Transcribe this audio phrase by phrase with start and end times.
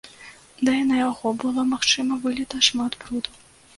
[0.69, 3.31] Да і на яго было, магчыма, выліта шмат бруду.